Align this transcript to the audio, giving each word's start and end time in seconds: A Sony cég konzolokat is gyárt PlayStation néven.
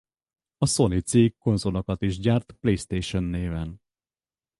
A 0.57 0.65
Sony 0.65 0.99
cég 1.01 1.37
konzolokat 1.37 2.01
is 2.01 2.19
gyárt 2.19 2.51
PlayStation 2.51 3.23
néven. 3.23 3.81